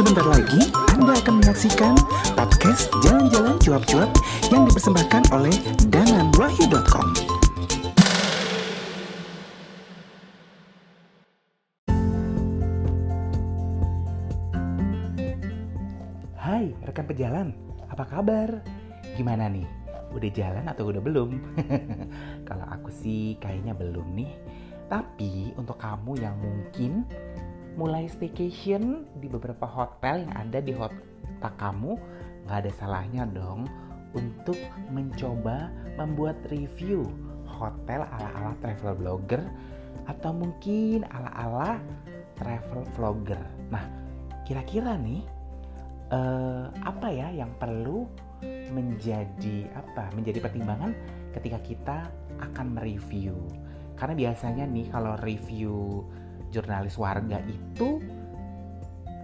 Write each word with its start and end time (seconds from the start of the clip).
Sebentar 0.00 0.24
lagi 0.32 0.72
Anda 0.96 1.12
akan 1.12 1.44
menyaksikan 1.44 1.92
podcast 2.32 2.88
Jalan-Jalan 3.04 3.60
Cuap-Cuap 3.60 4.08
yang 4.48 4.64
dipersembahkan 4.64 5.28
oleh 5.28 5.52
dananwahyu.com. 5.92 7.12
Hai 16.32 16.72
rekan 16.80 17.04
pejalan, 17.04 17.52
apa 17.92 18.08
kabar? 18.08 18.64
Gimana 19.20 19.52
nih? 19.52 19.68
Udah 20.16 20.30
jalan 20.32 20.64
atau 20.64 20.88
udah 20.96 21.04
belum? 21.04 21.60
Kalau 22.48 22.64
aku 22.72 22.88
sih 22.88 23.36
kayaknya 23.36 23.76
belum 23.76 24.16
nih. 24.16 24.32
Tapi 24.88 25.52
untuk 25.60 25.76
kamu 25.76 26.24
yang 26.24 26.40
mungkin 26.40 27.04
mulai 27.80 28.04
staycation 28.12 29.08
di 29.16 29.26
beberapa 29.32 29.64
hotel 29.64 30.28
yang 30.28 30.34
ada 30.36 30.60
di 30.60 30.76
kota 30.76 31.48
kamu, 31.56 31.96
nggak 32.44 32.58
ada 32.68 32.72
salahnya 32.76 33.24
dong 33.24 33.64
untuk 34.12 34.60
mencoba 34.92 35.72
membuat 35.96 36.36
review 36.52 37.08
hotel 37.48 38.04
ala-ala 38.04 38.52
travel 38.60 38.92
blogger 39.00 39.40
atau 40.04 40.36
mungkin 40.36 41.08
ala-ala 41.08 41.80
travel 42.36 42.84
vlogger. 42.92 43.40
Nah, 43.72 43.84
kira-kira 44.44 45.00
nih 45.00 45.24
uh, 46.12 46.68
apa 46.84 47.08
ya 47.08 47.32
yang 47.32 47.52
perlu 47.56 48.04
menjadi 48.72 49.72
apa? 49.72 50.12
Menjadi 50.12 50.44
pertimbangan 50.44 50.92
ketika 51.32 51.58
kita 51.64 51.98
akan 52.44 52.76
mereview. 52.76 53.36
Karena 53.96 54.16
biasanya 54.16 54.64
nih 54.68 54.88
kalau 54.88 55.16
review 55.20 56.04
jurnalis 56.50 56.98
warga 56.98 57.38
itu 57.46 58.02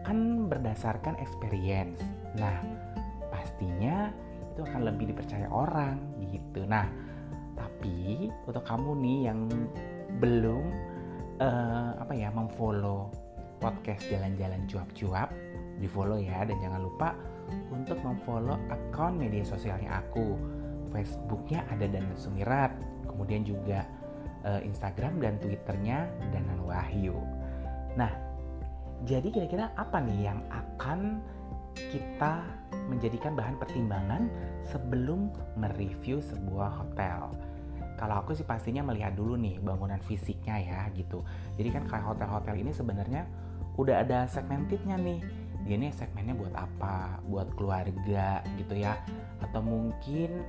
kan 0.06 0.46
berdasarkan 0.46 1.18
experience. 1.18 1.98
Nah, 2.38 2.62
pastinya 3.28 4.14
itu 4.54 4.62
akan 4.62 4.86
lebih 4.86 5.10
dipercaya 5.10 5.50
orang 5.50 5.98
gitu. 6.30 6.62
Nah, 6.64 6.86
tapi 7.58 8.30
untuk 8.46 8.62
kamu 8.62 8.90
nih 9.02 9.18
yang 9.28 9.50
belum 10.22 10.64
uh, 11.42 11.98
apa 12.00 12.14
ya 12.14 12.30
memfollow 12.30 13.10
podcast 13.58 14.06
jalan-jalan 14.06 14.62
cuap-cuap, 14.70 15.28
di 15.76 15.88
follow 15.90 16.16
ya 16.16 16.46
dan 16.46 16.56
jangan 16.62 16.80
lupa 16.86 17.12
untuk 17.72 17.98
memfollow 18.00 18.56
akun 18.70 19.18
media 19.18 19.42
sosialnya 19.42 20.00
aku. 20.00 20.38
Facebooknya 20.94 21.66
ada 21.68 21.84
dan 21.90 22.08
Sumirat, 22.16 22.72
kemudian 23.04 23.44
juga 23.44 23.84
uh, 24.46 24.62
Instagram 24.62 25.18
dan 25.18 25.36
Twitternya 25.42 26.06
Danan 26.30 26.62
Wahyu. 26.62 27.18
Nah, 27.98 28.08
jadi 29.04 29.28
kira-kira 29.28 29.74
apa 29.74 29.98
nih 30.00 30.30
yang 30.30 30.40
akan 30.48 31.20
kita 31.76 32.40
menjadikan 32.88 33.36
bahan 33.36 33.60
pertimbangan 33.60 34.30
sebelum 34.64 35.28
mereview 35.58 36.22
sebuah 36.22 36.86
hotel? 36.86 37.34
Kalau 37.96 38.20
aku 38.20 38.36
sih 38.36 38.44
pastinya 38.44 38.84
melihat 38.84 39.16
dulu 39.16 39.40
nih 39.40 39.56
bangunan 39.60 40.00
fisiknya 40.04 40.60
ya 40.60 40.80
gitu. 40.92 41.24
Jadi 41.56 41.68
kan 41.72 41.84
kayak 41.88 42.04
hotel-hotel 42.04 42.60
ini 42.60 42.72
sebenarnya 42.72 43.24
udah 43.80 44.04
ada 44.04 44.28
segmentednya 44.28 45.00
nih. 45.00 45.20
Dia 45.64 45.76
nih 45.80 45.92
segmennya 45.96 46.36
buat 46.36 46.54
apa? 46.54 47.24
Buat 47.24 47.56
keluarga 47.56 48.44
gitu 48.60 48.74
ya. 48.76 49.00
Atau 49.40 49.64
mungkin 49.64 50.44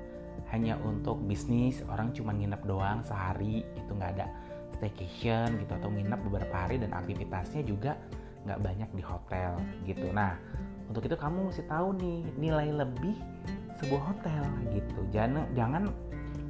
hanya 0.54 0.80
untuk 0.86 1.20
bisnis 1.26 1.84
orang 1.92 2.16
cuma 2.16 2.32
nginep 2.32 2.62
doang 2.64 3.04
sehari 3.04 3.66
gitu 3.76 3.92
nggak 3.98 4.12
ada 4.20 4.28
staycation 4.78 5.58
gitu 5.60 5.72
atau 5.74 5.90
nginep 5.90 6.20
beberapa 6.30 6.56
hari 6.56 6.78
dan 6.78 6.94
aktivitasnya 6.94 7.66
juga 7.66 7.98
nggak 8.48 8.60
banyak 8.64 8.90
di 8.96 9.04
hotel 9.04 9.52
gitu. 9.84 10.08
Nah 10.14 10.40
untuk 10.88 11.04
itu 11.04 11.18
kamu 11.20 11.52
mesti 11.52 11.64
tahu 11.68 11.98
nih 12.00 12.20
nilai 12.40 12.70
lebih 12.72 13.16
sebuah 13.84 14.14
hotel 14.14 14.44
gitu. 14.72 15.00
Jangan 15.12 15.46
jangan 15.58 15.84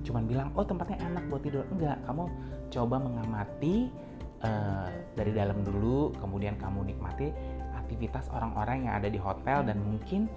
cuma 0.06 0.24
bilang 0.24 0.54
oh 0.54 0.64
tempatnya 0.68 1.02
enak 1.02 1.24
buat 1.32 1.42
tidur. 1.42 1.66
Enggak 1.74 1.98
kamu 2.06 2.24
coba 2.70 2.96
mengamati 3.02 3.90
uh, 4.46 4.88
dari 5.18 5.32
dalam 5.34 5.64
dulu 5.66 6.14
kemudian 6.22 6.60
kamu 6.60 6.94
nikmati 6.94 7.34
aktivitas 7.88 8.28
orang-orang 8.36 8.86
yang 8.86 8.94
ada 9.00 9.10
di 9.10 9.18
hotel 9.18 9.64
dan 9.64 9.80
mungkin 9.80 10.28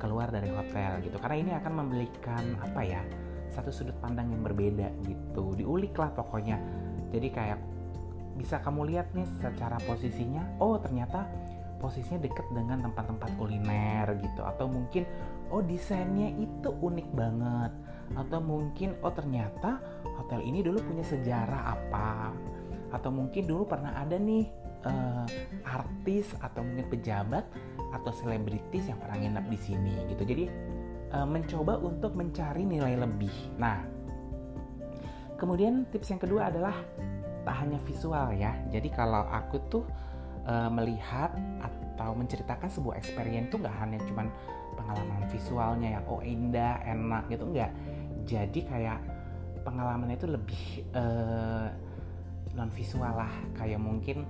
keluar 0.00 0.32
dari 0.32 0.48
hotel 0.48 1.04
gitu. 1.04 1.20
Karena 1.20 1.36
ini 1.36 1.52
akan 1.54 1.72
memberikan 1.84 2.56
apa 2.64 2.80
ya 2.80 3.02
satu 3.52 3.68
sudut 3.68 3.94
pandang 4.00 4.32
yang 4.32 4.40
berbeda 4.40 4.88
gitu. 5.04 5.52
Diulik 5.54 5.94
lah 6.00 6.10
pokoknya. 6.16 6.56
Jadi 7.12 7.28
kayak 7.28 7.60
bisa 8.40 8.56
kamu 8.64 8.88
lihat 8.96 9.12
nih 9.12 9.28
secara 9.36 9.76
posisinya 9.84 10.56
oh 10.64 10.80
ternyata 10.80 11.28
posisinya 11.76 12.24
deket 12.24 12.46
dengan 12.56 12.88
tempat-tempat 12.88 13.30
kuliner 13.36 14.06
gitu. 14.16 14.40
Atau 14.40 14.72
mungkin 14.72 15.04
oh 15.52 15.60
desainnya 15.60 16.32
itu 16.40 16.72
unik 16.72 17.08
banget. 17.12 17.72
Atau 18.16 18.40
mungkin 18.40 18.96
oh 19.04 19.12
ternyata 19.12 19.78
hotel 20.16 20.40
ini 20.42 20.64
dulu 20.64 20.80
punya 20.80 21.04
sejarah 21.04 21.76
apa. 21.76 22.32
Atau 22.90 23.12
mungkin 23.14 23.46
dulu 23.46 23.68
pernah 23.70 23.94
ada 23.98 24.18
nih 24.18 24.50
uh, 24.86 25.26
artis 25.66 26.32
atau 26.40 26.64
mungkin 26.64 26.86
pejabat 26.88 27.44
atau 27.90 28.10
selebritis 28.14 28.86
yang 28.90 28.98
pernah 28.98 29.18
nginep 29.18 29.46
di 29.50 29.58
sini 29.58 29.94
gitu. 30.10 30.22
Jadi 30.22 30.44
uh, 31.14 31.26
mencoba 31.26 31.78
untuk 31.82 32.14
mencari 32.14 32.62
nilai 32.62 32.94
lebih. 32.98 33.32
Nah, 33.58 33.82
kemudian 35.36 35.86
tips 35.90 36.14
yang 36.14 36.20
kedua 36.22 36.50
adalah 36.50 36.74
tak 37.42 37.56
hanya 37.66 37.78
visual 37.88 38.30
ya. 38.36 38.52
Jadi 38.70 38.88
kalau 38.92 39.26
aku 39.26 39.56
tuh 39.72 39.84
uh, 40.46 40.70
melihat 40.70 41.32
atau 41.62 42.14
menceritakan 42.16 42.68
sebuah 42.68 42.96
experience 42.96 43.52
tuh 43.52 43.60
nggak 43.60 43.76
hanya 43.80 43.98
cuman 44.08 44.28
pengalaman 44.78 45.22
visualnya 45.28 46.00
yang 46.00 46.04
oh 46.08 46.22
indah, 46.24 46.80
enak 46.84 47.28
gitu 47.28 47.44
enggak. 47.48 47.72
Jadi 48.24 48.60
kayak 48.68 48.98
pengalamannya 49.66 50.16
itu 50.16 50.28
lebih 50.28 50.64
uh, 50.96 51.68
non 52.56 52.70
visual 52.72 53.14
lah 53.14 53.30
kayak 53.54 53.78
mungkin 53.78 54.26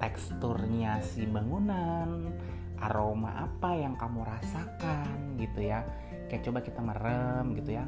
teksturnya 0.00 1.04
si 1.04 1.28
bangunan, 1.28 2.32
aroma 2.80 3.44
apa 3.44 3.76
yang 3.76 3.94
kamu 3.94 4.24
rasakan 4.24 5.36
gitu 5.36 5.68
ya. 5.70 5.84
Kayak 6.32 6.42
coba 6.48 6.58
kita 6.64 6.80
merem 6.80 7.54
gitu 7.60 7.76
ya, 7.76 7.84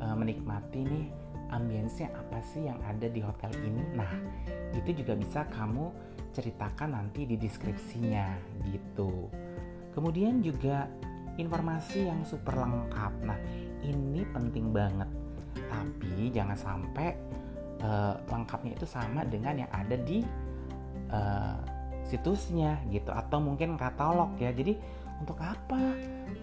e, 0.00 0.06
menikmati 0.16 0.80
nih 0.82 1.06
ambience 1.50 2.00
apa 2.06 2.38
sih 2.40 2.66
yang 2.66 2.80
ada 2.86 3.06
di 3.10 3.20
hotel 3.20 3.52
ini. 3.60 3.82
Nah, 3.94 4.10
itu 4.72 5.04
juga 5.04 5.18
bisa 5.18 5.44
kamu 5.50 5.92
ceritakan 6.30 6.94
nanti 6.94 7.26
di 7.26 7.36
deskripsinya 7.36 8.26
gitu. 8.70 9.28
Kemudian 9.90 10.38
juga 10.40 10.86
informasi 11.36 12.06
yang 12.06 12.22
super 12.22 12.54
lengkap. 12.54 13.12
Nah, 13.26 13.38
ini 13.82 14.22
penting 14.30 14.70
banget. 14.70 15.10
Tapi 15.66 16.30
jangan 16.30 16.54
sampai 16.54 17.08
uh, 17.82 18.14
lengkapnya 18.30 18.78
itu 18.78 18.86
sama 18.86 19.26
dengan 19.26 19.66
yang 19.66 19.70
ada 19.74 19.98
di 19.98 20.22
uh, 21.10 21.54
situsnya 22.06 22.82
gitu 22.90 23.10
atau 23.14 23.38
mungkin 23.38 23.78
katalog 23.78 24.34
ya. 24.38 24.50
Jadi 24.50 24.74
untuk 25.22 25.38
apa 25.38 25.78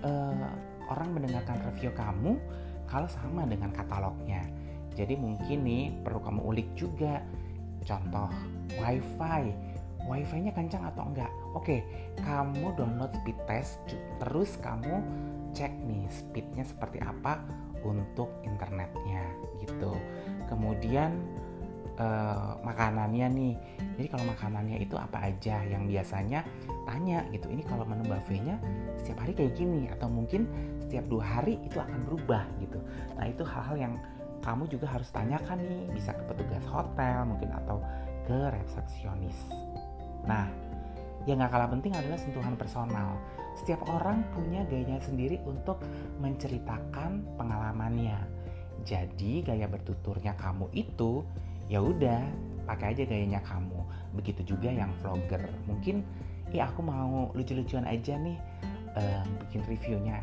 uh, 0.05 0.47
orang 0.87 1.09
mendengarkan 1.17 1.59
review 1.67 1.91
kamu 1.91 2.39
kalau 2.87 3.09
sama 3.11 3.43
dengan 3.43 3.73
katalognya? 3.75 4.47
Jadi 4.95 5.19
mungkin 5.19 5.67
nih 5.67 5.91
perlu 6.01 6.23
kamu 6.23 6.41
ulik 6.43 6.69
juga. 6.77 7.19
Contoh 7.83 8.31
wifi. 8.79 9.51
Wifi-nya 10.07 10.55
kencang 10.55 10.87
atau 10.87 11.03
enggak? 11.03 11.31
Oke 11.51 11.83
kamu 12.23 12.71
download 12.79 13.11
speed 13.11 13.35
test 13.43 13.83
terus 14.23 14.55
kamu 14.63 15.03
cek 15.51 15.73
nih 15.83 16.07
speednya 16.07 16.63
seperti 16.63 17.03
apa 17.03 17.43
untuk 17.83 18.31
internetnya 18.47 19.23
gitu. 19.59 19.91
Kemudian 20.47 21.17
uh, 21.97 22.57
makanannya 22.63 23.27
nih. 23.33 23.53
Jadi 23.97 24.07
kalau 24.09 24.25
makanannya 24.29 24.77
itu 24.81 24.95
apa 24.97 25.29
aja 25.29 25.61
yang 25.65 25.89
biasanya 25.89 26.45
tanya 26.85 27.25
gitu. 27.33 27.49
Ini 27.51 27.63
kalau 27.65 27.83
menu 27.83 28.05
buffetnya 28.07 28.57
setiap 29.01 29.25
hari 29.25 29.33
kayak 29.35 29.53
gini 29.57 29.89
atau 29.91 30.07
mungkin 30.07 30.47
setiap 30.81 31.05
dua 31.11 31.25
hari 31.25 31.59
itu 31.65 31.77
akan 31.77 31.99
berubah 32.07 32.45
gitu. 32.63 32.79
Nah 33.17 33.25
itu 33.27 33.43
hal-hal 33.43 33.75
yang 33.77 33.93
kamu 34.45 34.69
juga 34.69 34.87
harus 34.87 35.09
tanyakan 35.11 35.59
nih 35.59 35.83
bisa 35.91 36.13
ke 36.13 36.23
petugas 36.29 36.63
hotel 36.69 37.25
mungkin 37.27 37.51
atau 37.51 37.81
ke 38.23 38.53
resepsionis. 38.53 39.37
Nah 40.23 40.47
yang 41.27 41.43
gak 41.43 41.51
kalah 41.59 41.67
penting 41.67 41.91
adalah 41.91 42.15
sentuhan 42.15 42.55
personal. 42.55 43.19
Setiap 43.59 43.83
orang 43.91 44.23
punya 44.31 44.63
gayanya 44.63 45.03
sendiri 45.03 45.43
untuk 45.43 45.83
menceritakan 46.23 47.35
pengalamannya. 47.35 48.15
Jadi 48.87 49.43
gaya 49.43 49.67
bertuturnya 49.67 50.39
kamu 50.39 50.71
itu 50.71 51.27
ya 51.67 51.83
udah 51.83 52.23
pakai 52.67 52.95
aja 52.95 53.03
gayanya 53.07 53.39
kamu. 53.43 53.79
Begitu 54.19 54.55
juga 54.55 54.71
yang 54.71 54.91
vlogger. 54.99 55.43
Mungkin 55.67 56.03
ya 56.51 56.67
aku 56.71 56.83
mau 56.83 57.31
lucu-lucuan 57.35 57.87
aja 57.87 58.19
nih 58.19 58.39
um, 58.95 59.27
bikin 59.47 59.61
reviewnya. 59.67 60.19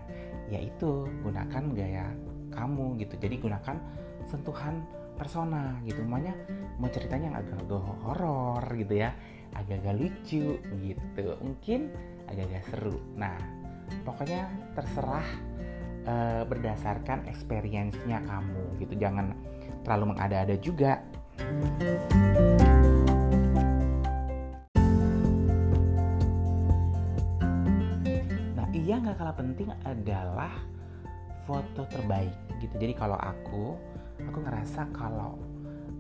Yaitu 0.53 1.09
gunakan 1.25 1.65
gaya 1.73 2.07
kamu 2.53 3.01
gitu. 3.01 3.17
Jadi 3.17 3.41
gunakan 3.41 3.77
sentuhan 4.29 4.85
persona 5.17 5.81
gitu. 5.89 6.05
Maunya 6.05 6.37
mau 6.77 6.91
ceritanya 6.93 7.41
agak-agak 7.41 7.83
horor 8.05 8.65
gitu 8.77 9.01
ya. 9.01 9.17
Agak-agak 9.57 9.95
lucu 9.97 10.61
gitu. 10.61 11.27
Mungkin 11.41 11.93
agak-agak 12.29 12.65
seru. 12.73 12.97
Nah 13.17 13.37
pokoknya 14.05 14.49
terserah 14.77 15.29
uh, 16.09 16.43
berdasarkan 16.45 17.25
experience-nya 17.29 18.21
kamu 18.25 18.85
gitu. 18.85 19.01
Jangan 19.01 19.33
terlalu 19.85 20.17
mengada-ada 20.17 20.57
juga 20.61 21.05
nah 28.55 28.67
iya 28.73 28.95
nggak 29.01 29.17
kalah 29.19 29.37
penting 29.37 29.69
adalah 29.85 30.53
foto 31.45 31.85
terbaik 31.93 32.33
gitu. 32.61 32.75
Jadi 32.81 32.93
kalau 32.97 33.21
aku 33.21 33.77
aku 34.25 34.39
ngerasa 34.41 34.89
kalau 34.97 35.37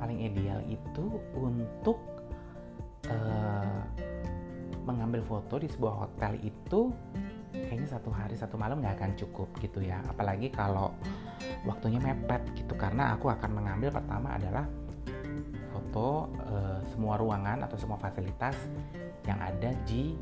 paling 0.00 0.24
ideal 0.24 0.58
itu 0.66 1.20
untuk 1.36 2.00
uh, 3.12 3.82
mengambil 4.84 5.24
foto 5.24 5.60
di 5.60 5.68
sebuah 5.68 5.94
hotel 6.04 6.36
itu 6.44 6.92
kayaknya 7.54 7.88
satu 7.88 8.10
hari 8.10 8.34
satu 8.34 8.58
malam 8.58 8.80
nggak 8.80 8.96
akan 9.00 9.12
cukup 9.16 9.48
gitu 9.60 9.84
ya. 9.84 10.00
Apalagi 10.08 10.48
kalau 10.48 10.96
waktunya 11.68 12.00
mepet 12.00 12.40
gitu. 12.56 12.72
Karena 12.74 13.12
aku 13.12 13.28
akan 13.28 13.50
mengambil 13.52 13.92
pertama 13.92 14.34
adalah 14.34 14.64
foto 15.74 16.30
uh, 16.46 16.78
semua 16.94 17.18
ruangan 17.18 17.66
atau 17.66 17.74
semua 17.74 17.98
fasilitas 17.98 18.54
yang 19.26 19.42
ada 19.42 19.74
di 19.82 20.14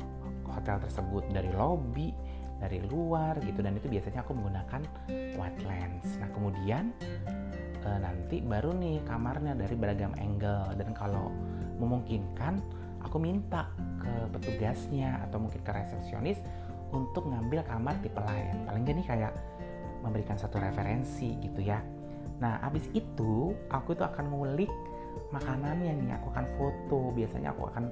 hotel 0.49 0.81
tersebut. 0.81 1.29
Dari 1.29 1.53
lobby 1.53 2.09
dari 2.57 2.81
luar 2.81 3.37
gitu. 3.45 3.61
Dan 3.61 3.77
itu 3.77 3.85
biasanya 3.85 4.25
aku 4.25 4.33
menggunakan 4.33 4.81
wide 5.37 5.61
lens. 5.69 6.17
Nah 6.17 6.29
kemudian 6.33 6.89
uh, 7.85 7.99
nanti 8.01 8.41
baru 8.41 8.73
nih 8.73 9.05
kamarnya 9.05 9.53
dari 9.53 9.75
beragam 9.77 10.17
angle. 10.17 10.73
Dan 10.73 10.97
kalau 10.97 11.29
memungkinkan 11.77 12.57
aku 13.03 13.21
minta 13.21 13.69
ke 14.01 14.13
petugasnya 14.33 15.21
atau 15.29 15.37
mungkin 15.43 15.61
ke 15.61 15.71
resepsionis 15.75 16.39
untuk 16.95 17.29
ngambil 17.29 17.61
kamar 17.67 17.93
tipe 18.01 18.17
lain. 18.17 18.65
Paling 18.65 18.83
jadi 18.87 19.01
kayak 19.05 19.33
memberikan 20.01 20.35
satu 20.39 20.59
referensi 20.59 21.35
gitu 21.43 21.63
ya. 21.63 21.79
Nah 22.39 22.59
abis 22.63 22.87
itu 22.95 23.55
aku 23.71 23.95
itu 23.95 24.03
akan 24.03 24.31
ngulik 24.31 24.71
makanannya 25.31 25.91
nih 26.03 26.11
aku 26.17 26.27
akan 26.33 26.45
foto. 26.57 26.99
Biasanya 27.13 27.53
aku 27.53 27.69
akan 27.69 27.85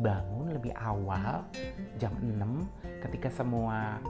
bangun 0.00 0.46
lebih 0.52 0.72
awal 0.76 1.44
jam 2.00 2.12
6 2.20 3.02
ketika 3.04 3.28
semua 3.32 4.00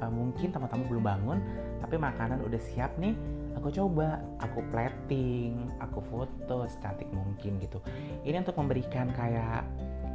uh, 0.00 0.12
mungkin 0.12 0.50
tamu-tamu 0.50 0.86
belum 0.88 1.04
bangun 1.04 1.38
tapi 1.82 1.96
makanan 1.98 2.40
udah 2.44 2.60
siap 2.60 2.94
nih 2.98 3.14
aku 3.58 3.68
coba. 3.74 4.22
Aku 4.40 4.64
plating 4.70 5.68
aku 5.82 6.00
foto 6.06 6.66
secantik 6.70 7.10
mungkin 7.10 7.58
gitu. 7.58 7.82
Ini 8.22 8.40
untuk 8.42 8.56
memberikan 8.58 9.10
kayak 9.12 9.66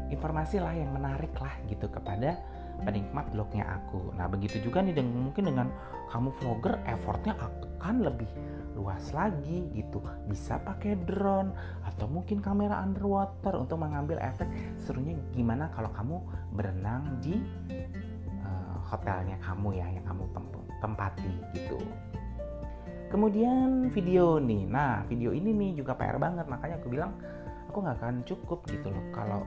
informasi 0.09 0.61
lah 0.61 0.73
yang 0.73 0.93
menarik 0.93 1.33
lah 1.41 1.53
gitu 1.65 1.89
kepada 1.89 2.37
penikmat 2.83 3.29
blognya 3.31 3.63
aku. 3.79 4.11
Nah 4.17 4.27
begitu 4.27 4.59
juga 4.59 4.83
nih 4.83 4.97
dengan 4.97 5.31
mungkin 5.31 5.43
dengan 5.47 5.67
kamu 6.11 6.29
vlogger 6.41 6.75
effortnya 6.89 7.37
akan 7.39 8.03
lebih 8.03 8.27
luas 8.75 9.15
lagi 9.15 9.71
gitu. 9.71 10.03
Bisa 10.27 10.59
pakai 10.59 10.99
drone 11.07 11.55
atau 11.87 12.05
mungkin 12.11 12.43
kamera 12.43 12.83
underwater 12.83 13.55
untuk 13.55 13.79
mengambil 13.79 14.19
efek 14.19 14.49
serunya 14.75 15.15
gimana 15.31 15.71
kalau 15.71 15.89
kamu 15.95 16.15
berenang 16.51 17.21
di 17.23 17.39
uh, 18.43 18.77
hotelnya 18.91 19.39
kamu 19.39 19.79
ya 19.79 19.87
yang 19.87 20.03
kamu 20.03 20.27
tempati 20.83 21.31
gitu. 21.55 21.79
Kemudian 23.05 23.87
video 23.95 24.43
nih, 24.43 24.67
nah 24.67 25.05
video 25.07 25.31
ini 25.31 25.55
nih 25.55 25.79
juga 25.79 25.95
PR 25.95 26.19
banget 26.19 26.51
makanya 26.51 26.75
aku 26.83 26.91
bilang 26.91 27.15
aku 27.75 27.83
nggak 27.83 27.99
akan 27.99 28.15
cukup 28.23 28.59
gitu 28.71 28.87
loh 28.87 29.05
kalau 29.11 29.43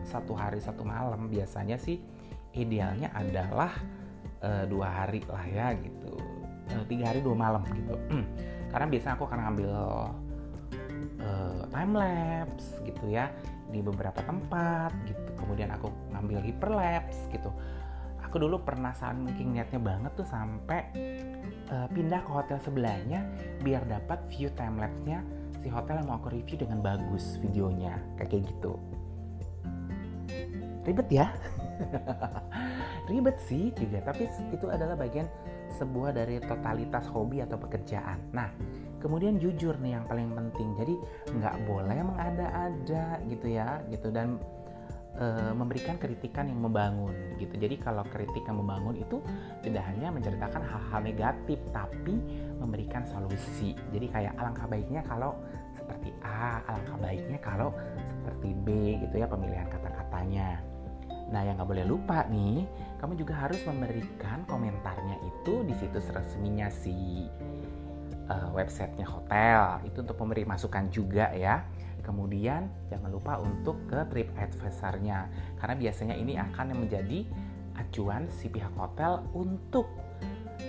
satu 0.00 0.32
hari 0.32 0.56
satu 0.64 0.80
malam 0.80 1.28
biasanya 1.28 1.76
sih 1.76 2.00
idealnya 2.56 3.12
adalah 3.12 3.72
uh, 4.40 4.64
dua 4.64 4.88
hari 5.04 5.20
lah 5.28 5.44
ya 5.46 5.66
gitu. 5.76 6.16
Uh, 6.72 6.82
tiga 6.90 7.14
hari 7.14 7.20
dua 7.22 7.36
malam 7.36 7.62
gitu. 7.70 7.94
Hmm. 8.10 8.26
karena 8.66 8.92
biasanya 8.92 9.14
aku 9.16 9.24
akan 9.30 9.40
ambil 9.54 9.72
uh, 11.22 11.62
time 11.70 11.92
lapse 11.96 12.76
gitu 12.82 13.04
ya 13.08 13.30
di 13.70 13.80
beberapa 13.80 14.18
tempat 14.26 14.92
gitu. 15.06 15.30
Kemudian 15.38 15.70
aku 15.72 15.88
ngambil 16.12 16.42
hyperlapse 16.42 17.30
gitu. 17.30 17.48
Aku 18.26 18.42
dulu 18.42 18.58
pernah 18.60 18.90
saking 18.92 19.54
niatnya 19.54 19.78
banget 19.78 20.12
tuh 20.18 20.26
sampai 20.26 20.92
uh, 21.70 21.86
pindah 21.94 22.20
ke 22.26 22.30
hotel 22.30 22.58
sebelahnya 22.60 23.22
biar 23.62 23.86
dapat 23.86 24.18
view 24.34 24.50
time 24.58 24.76
lapse-nya 24.82 25.22
si 25.62 25.70
hotel 25.70 26.02
yang 26.02 26.10
mau 26.10 26.18
aku 26.18 26.34
review 26.34 26.58
dengan 26.58 26.82
bagus 26.82 27.38
videonya. 27.38 27.96
Kayak 28.18 28.50
gitu. 28.50 28.76
Ribet 30.84 31.08
ya 31.10 31.32
ribet 33.10 33.36
sih 33.46 33.70
juga 33.74 34.02
tapi 34.02 34.26
itu 34.50 34.66
adalah 34.66 34.98
bagian 34.98 35.26
sebuah 35.76 36.16
dari 36.16 36.40
totalitas 36.42 37.06
hobi 37.10 37.42
atau 37.44 37.58
pekerjaan. 37.60 38.18
Nah 38.32 38.48
kemudian 39.02 39.36
jujur 39.36 39.76
nih 39.78 40.00
yang 40.00 40.04
paling 40.08 40.32
penting. 40.32 40.74
Jadi 40.78 40.94
nggak 41.36 41.56
boleh 41.68 41.98
mengada-ada 42.02 43.20
gitu 43.28 43.46
ya 43.46 43.82
gitu. 43.92 44.08
Dan 44.08 44.40
e, 45.20 45.26
memberikan 45.52 46.00
kritikan 46.00 46.48
yang 46.48 46.64
membangun 46.64 47.12
gitu. 47.36 47.54
Jadi 47.60 47.76
kalau 47.78 48.02
kritik 48.08 48.42
yang 48.48 48.58
membangun 48.62 48.96
itu 48.96 49.20
tidak 49.60 49.84
hanya 49.92 50.08
menceritakan 50.10 50.62
hal-hal 50.64 51.00
negatif 51.04 51.58
tapi 51.70 52.16
memberikan 52.56 53.04
solusi. 53.04 53.76
Jadi 53.92 54.06
kayak 54.08 54.32
alangkah 54.40 54.66
baiknya 54.66 55.04
kalau 55.04 55.36
seperti 55.76 56.08
A 56.24 56.64
alangkah 56.66 56.96
baiknya 56.98 57.38
kalau 57.38 57.70
seperti 58.08 58.56
B 58.64 58.96
gitu 59.06 59.20
ya 59.20 59.28
pemilihan 59.28 59.68
kata-katanya 59.68 60.75
Nah, 61.26 61.42
yang 61.42 61.58
nggak 61.58 61.66
boleh 61.66 61.86
lupa 61.86 62.22
nih, 62.30 62.62
kamu 63.02 63.18
juga 63.18 63.34
harus 63.34 63.58
memberikan 63.66 64.46
komentarnya 64.46 65.18
itu 65.26 65.66
di 65.66 65.74
situs 65.74 66.06
resminya 66.14 66.70
si 66.70 67.26
uh, 68.30 68.50
websitenya 68.54 69.06
hotel. 69.06 69.82
Itu 69.82 70.06
untuk 70.06 70.18
memberi 70.22 70.46
masukan 70.46 70.86
juga 70.90 71.34
ya. 71.34 71.66
Kemudian 72.06 72.70
jangan 72.86 73.10
lupa 73.10 73.42
untuk 73.42 73.82
ke 73.90 74.06
trip 74.06 74.30
advisor-nya 74.38 75.26
karena 75.58 75.74
biasanya 75.74 76.14
ini 76.14 76.38
akan 76.38 76.86
menjadi 76.86 77.26
acuan 77.74 78.30
si 78.30 78.46
pihak 78.46 78.70
hotel 78.78 79.26
untuk 79.34 79.90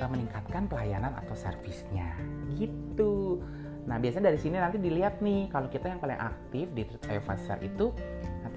uh, 0.01 0.09
meningkatkan 0.09 0.65
pelayanan 0.65 1.13
atau 1.13 1.37
servisnya. 1.37 2.17
Gitu. 2.57 3.45
Nah, 3.87 4.01
biasanya 4.01 4.33
dari 4.33 4.39
sini 4.41 4.59
nanti 4.59 4.81
dilihat 4.81 5.23
nih 5.23 5.47
kalau 5.47 5.71
kita 5.71 5.87
yang 5.87 6.01
paling 6.03 6.19
aktif 6.19 6.67
di 6.75 6.83
TripAdvisor 6.83 7.61
itu 7.63 7.95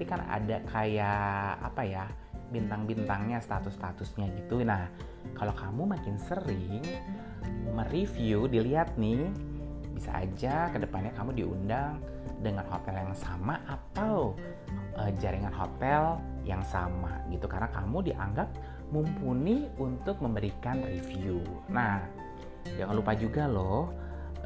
nanti 0.01 0.17
kan 0.17 0.25
ada 0.25 0.57
kayak 0.65 1.61
apa 1.61 1.81
ya 1.85 2.05
bintang-bintangnya, 2.49 3.37
status-statusnya 3.37 4.33
gitu. 4.33 4.65
Nah, 4.65 4.89
kalau 5.37 5.53
kamu 5.53 5.93
makin 5.93 6.17
sering 6.17 6.81
mereview, 7.69 8.49
dilihat 8.49 8.97
nih, 8.97 9.29
bisa 9.93 10.09
aja 10.17 10.73
ke 10.73 10.81
depannya 10.81 11.13
kamu 11.13 11.37
diundang 11.37 12.01
dengan 12.41 12.65
hotel 12.65 12.97
yang 12.97 13.13
sama 13.13 13.61
atau 13.69 14.33
uh, 14.97 15.13
jaringan 15.21 15.53
hotel 15.53 16.17
yang 16.49 16.65
sama 16.65 17.21
gitu 17.29 17.45
karena 17.45 17.69
kamu 17.69 18.01
dianggap 18.09 18.49
mumpuni 18.89 19.69
untuk 19.77 20.17
memberikan 20.17 20.81
review. 20.81 21.45
Nah, 21.69 22.01
jangan 22.73 22.97
lupa 22.97 23.13
juga 23.13 23.45
loh 23.45 23.93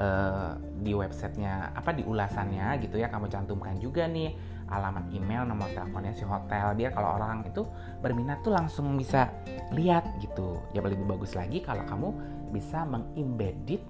uh, 0.03 0.59
di 0.83 0.91
websitenya 0.91 1.71
apa 1.71 1.95
di 1.95 2.03
ulasannya 2.03 2.75
gitu 2.83 2.99
ya 2.99 3.07
kamu 3.07 3.31
cantumkan 3.31 3.79
juga 3.79 4.03
nih 4.03 4.54
alamat 4.69 5.05
email 5.13 5.45
nomor 5.45 5.69
teleponnya 5.71 6.13
si 6.15 6.25
hotel. 6.25 6.73
Biar 6.73 6.91
kalau 6.93 7.17
orang 7.19 7.45
itu 7.45 7.65
berminat 8.01 8.41
tuh 8.41 8.53
langsung 8.53 8.97
bisa 8.97 9.29
lihat 9.73 10.05
gitu. 10.21 10.61
Ya 10.73 10.81
lebih 10.81 11.05
bagus 11.05 11.37
lagi 11.37 11.61
kalau 11.61 11.85
kamu 11.85 12.09
bisa 12.49 12.85
mengembedded 12.85 13.81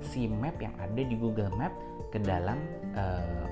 si 0.00 0.26
map 0.30 0.56
yang 0.60 0.72
ada 0.80 1.00
di 1.00 1.14
Google 1.16 1.52
Map 1.54 1.72
ke 2.10 2.18
dalam 2.20 2.58
uh, 2.96 3.46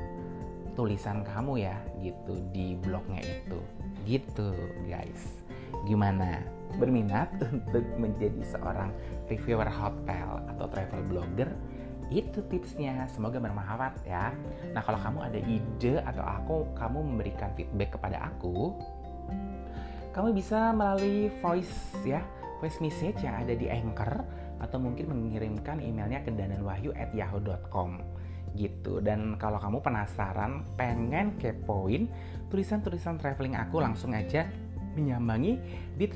tulisan 0.78 1.26
kamu 1.26 1.66
ya 1.66 1.76
gitu 2.00 2.38
di 2.54 2.78
blognya 2.78 3.22
itu. 3.22 3.58
Gitu 4.06 4.54
guys. 4.86 5.42
Gimana? 5.84 6.40
Berminat 6.76 7.32
untuk 7.48 7.84
menjadi 7.96 8.44
seorang 8.44 8.92
reviewer 9.26 9.68
hotel 9.68 10.44
atau 10.54 10.66
travel 10.68 11.00
blogger 11.08 11.50
itu 12.08 12.40
tipsnya. 12.48 13.04
Semoga 13.12 13.40
bermanfaat 13.40 14.04
ya. 14.08 14.32
Nah 14.72 14.82
kalau 14.84 15.00
kamu 15.00 15.18
ada 15.28 15.40
ide 15.40 15.94
atau 16.04 16.24
aku 16.24 16.56
kamu 16.76 16.98
memberikan 17.04 17.52
feedback 17.56 17.96
kepada 17.96 18.32
aku 18.32 18.76
kamu 20.18 20.34
bisa 20.34 20.74
melalui 20.74 21.30
voice 21.38 21.94
ya. 22.02 22.18
Voice 22.58 22.82
message 22.82 23.22
yang 23.22 23.38
ada 23.38 23.54
di 23.54 23.70
anchor 23.70 24.18
atau 24.58 24.82
mungkin 24.82 25.06
mengirimkan 25.14 25.78
emailnya 25.78 26.26
ke 26.26 26.34
dananwahyu@yahoo.com 26.34 28.02
gitu. 28.58 28.98
Dan 28.98 29.38
kalau 29.38 29.62
kamu 29.62 29.78
penasaran 29.78 30.66
pengen 30.74 31.38
kepoin 31.38 32.10
tulisan-tulisan 32.50 33.22
traveling 33.22 33.54
aku 33.54 33.78
langsung 33.78 34.10
aja 34.10 34.50
menyambangi 34.98 35.62
di 35.94 36.10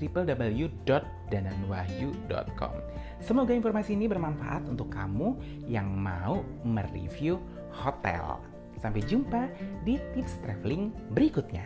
www.dananwahyu.com. 1.33 2.75
Semoga 3.25 3.57
informasi 3.57 3.97
ini 3.97 4.05
bermanfaat 4.05 4.69
untuk 4.69 4.93
kamu 4.93 5.41
yang 5.65 5.89
mau 5.89 6.45
mereview 6.67 7.41
hotel. 7.73 8.37
Sampai 8.77 9.01
jumpa 9.07 9.49
di 9.87 9.97
tips 10.13 10.43
traveling 10.45 10.93
berikutnya. 11.17 11.65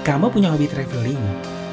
Kamu 0.00 0.26
punya 0.34 0.50
hobi 0.50 0.66
traveling, 0.66 1.22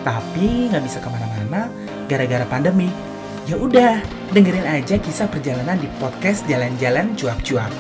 tapi 0.06 0.70
nggak 0.70 0.86
bisa 0.86 1.02
ke 1.02 1.10
mana-mana 1.10 1.74
gara-gara 2.06 2.46
pandemi. 2.46 3.17
Ya 3.48 3.56
udah, 3.56 4.04
dengerin 4.36 4.68
aja 4.68 5.00
kisah 5.00 5.32
perjalanan 5.32 5.80
di 5.80 5.88
podcast 6.04 6.44
Jalan-Jalan 6.52 7.16
Cuap-Cuap. 7.16 7.72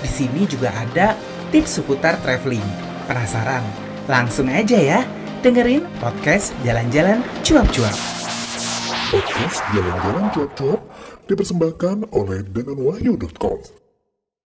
Di 0.00 0.08
sini 0.08 0.48
juga 0.48 0.72
ada 0.72 1.12
tips 1.52 1.76
seputar 1.76 2.16
traveling. 2.24 2.64
Penasaran? 3.04 3.60
Langsung 4.08 4.48
aja 4.48 4.80
ya, 4.80 5.04
dengerin 5.44 5.84
podcast 6.00 6.56
Jalan-Jalan 6.64 7.20
Cuap-Cuap. 7.44 7.96
Podcast 9.12 9.60
Jalan-Jalan 9.76 10.24
Cuap-Cuap 10.32 10.80
dipersembahkan 11.28 12.16
oleh 12.16 12.40
denganwahyu.com. 12.40 13.79